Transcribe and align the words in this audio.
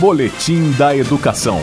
Boletim 0.00 0.72
da 0.76 0.96
Educação. 0.96 1.60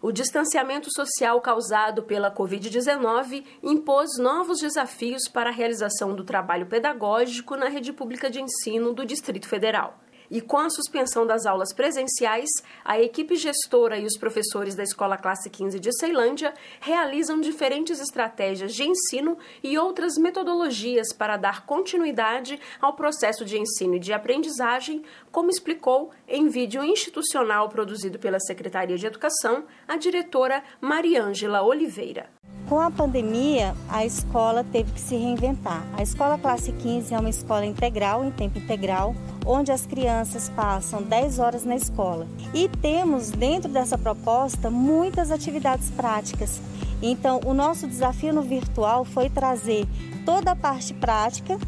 O 0.00 0.12
distanciamento 0.12 0.88
social 0.94 1.40
causado 1.40 2.04
pela 2.04 2.32
Covid-19 2.32 3.44
impôs 3.60 4.16
novos 4.16 4.60
desafios 4.60 5.26
para 5.26 5.50
a 5.50 5.52
realização 5.52 6.14
do 6.14 6.22
trabalho 6.22 6.66
pedagógico 6.66 7.56
na 7.56 7.68
rede 7.68 7.92
pública 7.92 8.30
de 8.30 8.40
ensino 8.40 8.92
do 8.92 9.04
Distrito 9.04 9.48
Federal. 9.48 9.98
E 10.30 10.40
com 10.40 10.58
a 10.58 10.70
suspensão 10.70 11.26
das 11.26 11.44
aulas 11.44 11.72
presenciais, 11.72 12.48
a 12.84 13.00
equipe 13.00 13.34
gestora 13.34 13.98
e 13.98 14.06
os 14.06 14.16
professores 14.16 14.76
da 14.76 14.84
Escola 14.84 15.16
Classe 15.16 15.50
15 15.50 15.80
de 15.80 15.92
Ceilândia 15.98 16.54
realizam 16.80 17.40
diferentes 17.40 18.00
estratégias 18.00 18.72
de 18.72 18.84
ensino 18.84 19.36
e 19.62 19.76
outras 19.76 20.16
metodologias 20.16 21.12
para 21.12 21.36
dar 21.36 21.66
continuidade 21.66 22.60
ao 22.80 22.94
processo 22.94 23.44
de 23.44 23.58
ensino 23.58 23.96
e 23.96 23.98
de 23.98 24.12
aprendizagem, 24.12 25.02
como 25.32 25.50
explicou 25.50 26.10
em 26.28 26.48
vídeo 26.48 26.84
institucional 26.84 27.68
produzido 27.68 28.18
pela 28.18 28.38
Secretaria 28.38 28.96
de 28.96 29.06
Educação 29.06 29.64
a 29.88 29.96
diretora 29.96 30.62
Mariângela 30.80 31.62
Oliveira. 31.62 32.30
Com 32.70 32.78
a 32.78 32.88
pandemia, 32.88 33.74
a 33.88 34.06
escola 34.06 34.62
teve 34.62 34.92
que 34.92 35.00
se 35.00 35.16
reinventar. 35.16 35.84
A 35.98 36.04
escola 36.04 36.38
classe 36.38 36.70
15 36.70 37.12
é 37.12 37.18
uma 37.18 37.28
escola 37.28 37.66
integral, 37.66 38.24
em 38.24 38.30
tempo 38.30 38.58
integral, 38.58 39.12
onde 39.44 39.72
as 39.72 39.84
crianças 39.84 40.48
passam 40.50 41.02
10 41.02 41.40
horas 41.40 41.64
na 41.64 41.74
escola. 41.74 42.28
E 42.54 42.68
temos 42.68 43.32
dentro 43.32 43.68
dessa 43.68 43.98
proposta 43.98 44.70
muitas 44.70 45.32
atividades 45.32 45.90
práticas. 45.90 46.60
Então, 47.02 47.40
o 47.44 47.52
nosso 47.52 47.88
desafio 47.88 48.32
no 48.32 48.42
virtual 48.42 49.04
foi 49.04 49.28
trazer 49.28 49.84
toda 50.24 50.52
a 50.52 50.56
parte 50.56 50.94
prática 50.94 51.58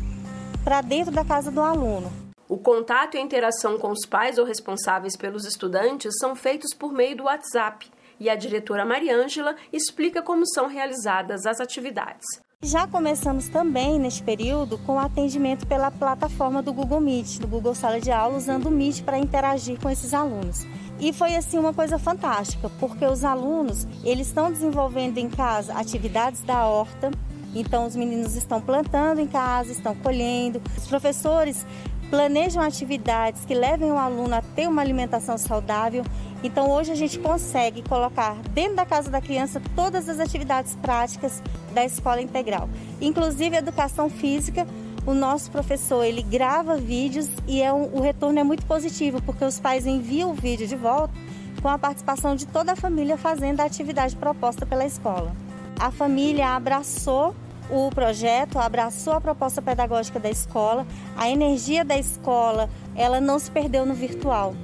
para 0.63 0.83
dentro 0.83 1.11
da 1.11 1.25
casa 1.25 1.51
do 1.51 1.61
aluno. 1.61 2.13
O 2.49 2.59
contato 2.59 3.17
e 3.17 3.19
a 3.19 3.23
interação 3.23 3.77
com 3.77 3.91
os 3.91 4.07
pais 4.07 4.39
ou 4.39 4.45
responsáveis 4.45 5.17
pelos 5.17 5.45
estudantes 5.47 6.15
são 6.21 6.37
feitos 6.37 6.73
por 6.73 6.93
meio 6.93 7.17
do 7.17 7.25
WhatsApp 7.25 7.91
e 8.23 8.31
a 8.31 8.37
diretora 8.37 8.85
Mariângela 8.85 9.57
explica 9.73 10.23
como 10.23 10.47
são 10.47 10.69
realizadas 10.69 11.45
as 11.45 11.61
atividades. 11.61 12.25
Já 12.63 12.87
começamos 12.87 13.49
também 13.49 13.99
neste 13.99 14.23
período 14.23 14.79
com 14.79 14.97
atendimento 14.97 15.67
pela 15.67 15.91
plataforma 15.91 16.63
do 16.63 16.73
Google 16.73 17.01
Meet, 17.01 17.41
do 17.41 17.49
Google 17.49 17.75
Sala 17.75 18.01
de 18.01 18.13
Aula, 18.13 18.37
usando 18.37 18.67
o 18.67 18.71
Meet 18.71 19.03
para 19.03 19.19
interagir 19.19 19.81
com 19.81 19.91
esses 19.91 20.15
alunos. 20.15 20.65
E 21.01 21.13
foi 21.13 21.35
assim 21.35 21.59
uma 21.59 21.75
coisa 21.75 21.99
fantástica, 21.99 22.71
porque 22.79 23.05
os 23.05 23.25
alunos, 23.25 23.89
eles 24.05 24.29
estão 24.29 24.53
desenvolvendo 24.53 25.19
em 25.19 25.29
casa 25.29 25.75
atividades 25.75 26.43
da 26.43 26.65
horta, 26.65 27.11
então 27.53 27.85
os 27.85 27.97
meninos 27.97 28.37
estão 28.37 28.61
plantando 28.61 29.21
em 29.21 29.27
casa, 29.27 29.73
estão 29.73 29.97
colhendo. 29.97 30.63
Os 30.79 30.87
professores 30.87 31.67
planejam 32.13 32.63
atividades 32.63 33.43
que 33.47 33.55
levem 33.55 33.91
o 33.91 33.97
aluno 33.97 34.35
a 34.35 34.43
ter 34.43 34.69
uma 34.69 34.83
alimentação 34.83 35.39
saudável. 35.39 36.05
Então 36.45 36.71
hoje 36.71 36.93
a 36.93 36.95
gente 36.95 37.19
consegue 37.19 37.81
colocar 37.81 38.35
dentro 38.51 38.77
da 38.77 38.85
casa 38.85 39.11
da 39.11 39.19
criança 39.19 39.63
todas 39.75 40.11
as 40.11 40.21
atividades 40.21 40.77
práticas 40.77 41.43
da 41.73 41.83
escola 41.87 42.21
integral, 42.21 42.69
inclusive 43.01 43.57
educação 43.57 44.11
física. 44.11 44.67
O 45.07 45.15
nosso 45.15 45.51
professor 45.51 46.05
ele 46.05 46.23
grava 46.23 46.77
vídeos 46.77 47.31
e 47.49 47.63
é 47.63 47.73
um, 47.73 47.85
o 47.95 48.03
retorno 48.03 48.39
é 48.39 48.45
muito 48.45 48.67
positivo 48.67 49.23
porque 49.23 49.47
os 49.47 49.59
pais 49.59 49.87
enviam 49.87 50.33
o 50.33 50.35
vídeo 50.35 50.67
de 50.67 50.77
volta 50.77 51.15
com 51.63 51.69
a 51.69 51.79
participação 51.79 52.37
de 52.37 52.47
toda 52.47 52.73
a 52.73 52.77
família 52.77 53.17
fazendo 53.17 53.61
a 53.61 53.65
atividade 53.65 54.17
proposta 54.17 54.67
pela 54.67 54.85
escola. 54.85 55.35
A 55.81 55.91
família 55.91 56.49
abraçou 56.49 57.35
o 57.73 57.89
projeto 57.89 58.59
abraçou 58.59 59.15
a 59.15 59.21
proposta 59.21 59.63
pedagógica 59.63 60.21
da 60.21 60.29
escola, 60.29 60.87
a 61.17 61.31
energia 61.31 61.83
da 61.83 61.97
escola, 61.97 62.69
ela 62.95 63.19
não 63.19 63.39
se 63.39 63.51
perdeu 63.51 63.87
no 63.87 63.95
virtual. 63.95 64.55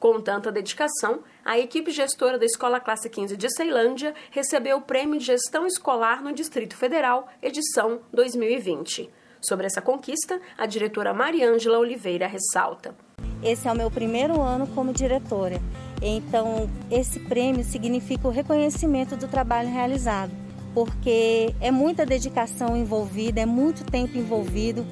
Com 0.00 0.20
tanta 0.20 0.50
dedicação, 0.50 1.20
a 1.44 1.56
equipe 1.60 1.92
gestora 1.92 2.38
da 2.38 2.44
Escola 2.44 2.80
Classe 2.80 3.08
15 3.08 3.36
de 3.36 3.48
Ceilândia 3.50 4.12
recebeu 4.32 4.78
o 4.78 4.82
Prêmio 4.82 5.18
de 5.18 5.26
Gestão 5.26 5.64
Escolar 5.64 6.22
no 6.22 6.32
Distrito 6.32 6.76
Federal, 6.76 7.28
edição 7.40 8.00
2020. 8.12 9.08
Sobre 9.40 9.66
essa 9.66 9.80
conquista, 9.80 10.40
a 10.58 10.66
diretora 10.66 11.14
Mariângela 11.14 11.78
Oliveira 11.78 12.26
ressalta. 12.26 12.96
Esse 13.44 13.68
é 13.68 13.72
o 13.72 13.76
meu 13.76 13.92
primeiro 13.92 14.40
ano 14.40 14.66
como 14.74 14.92
diretora, 14.92 15.60
então 16.02 16.68
esse 16.90 17.20
prêmio 17.20 17.62
significa 17.62 18.26
o 18.26 18.32
reconhecimento 18.32 19.16
do 19.16 19.28
trabalho 19.28 19.68
realizado 19.68 20.45
porque 20.76 21.54
é 21.58 21.70
muita 21.70 22.04
dedicação 22.04 22.76
envolvida, 22.76 23.40
é 23.40 23.46
muito 23.46 23.82
tempo 23.82 24.18
envolvido. 24.18 24.86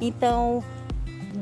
Então, 0.00 0.64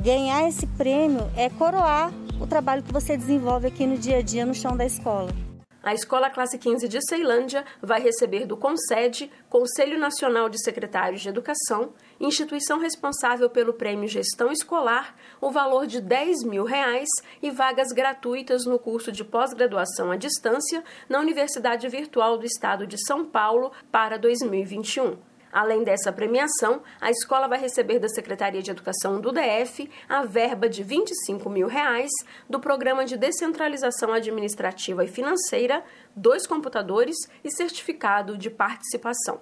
ganhar 0.05 0.47
esse 0.47 0.67
prêmio 0.67 1.23
é 1.34 1.49
coroar 1.49 2.12
o 2.39 2.47
trabalho 2.47 2.83
que 2.83 2.93
você 2.93 3.17
desenvolve 3.17 3.69
aqui 3.69 3.87
no 3.87 3.97
dia 3.97 4.19
a 4.19 4.21
dia 4.21 4.45
no 4.45 4.55
chão 4.55 4.77
da 4.77 4.84
escola. 4.84 5.46
A 5.86 5.94
Escola 5.94 6.28
Classe 6.28 6.58
15 6.58 6.88
de 6.88 6.98
Ceilândia 7.00 7.64
vai 7.80 8.00
receber 8.00 8.44
do 8.44 8.56
CONSED, 8.56 9.30
Conselho 9.48 9.97
Nacional 9.97 10.48
de 10.48 10.60
Secretários 10.60 11.20
de 11.20 11.28
Educação, 11.28 11.92
instituição 12.19 12.80
responsável 12.80 13.48
pelo 13.48 13.72
Prêmio 13.72 14.08
Gestão 14.08 14.50
Escolar, 14.50 15.14
o 15.41 15.48
valor 15.48 15.86
de 15.86 16.00
10 16.00 16.42
mil 16.42 16.64
reais 16.64 17.08
e 17.41 17.52
vagas 17.52 17.92
gratuitas 17.92 18.66
no 18.66 18.80
curso 18.80 19.12
de 19.12 19.22
pós-graduação 19.22 20.10
à 20.10 20.16
distância 20.16 20.82
na 21.08 21.20
Universidade 21.20 21.88
Virtual 21.88 22.36
do 22.36 22.44
Estado 22.44 22.84
de 22.84 23.00
São 23.06 23.24
Paulo 23.24 23.70
para 23.92 24.18
2021. 24.18 25.35
Além 25.53 25.84
dessa 25.84 26.12
premiação, 26.12 26.83
a 27.01 27.11
escola 27.11 27.49
vai 27.49 27.59
receber 27.59 27.99
da 27.99 28.09
Secretaria 28.09 28.62
de 28.62 28.71
Educação 28.71 29.21
do 29.21 29.33
DF 29.33 29.89
a 30.09 30.25
verba 30.25 30.69
de 30.69 30.83
25 30.83 31.49
mil 31.49 31.67
reais 31.67 32.11
do 32.49 32.61
Programa 32.61 33.05
de 33.05 33.17
Descentralização 33.17 34.12
Administrativa 34.12 35.05
e 35.05 35.09
Financeira, 35.09 35.83
dois 36.15 36.47
computadores 36.47 37.17
e 37.43 37.51
certificado 37.51 38.37
de 38.37 38.51
participação. 38.51 39.41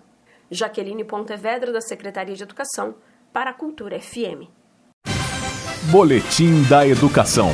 Jaqueline 0.50 1.04
Pontevedra, 1.04 1.72
da 1.72 1.80
Secretaria 1.80 2.34
de 2.34 2.42
Educação, 2.42 2.94
para 3.32 3.50
a 3.50 3.54
Cultura 3.54 3.98
FM. 4.00 4.48
Boletim 5.90 6.62
da 6.68 6.86
Educação. 6.86 7.50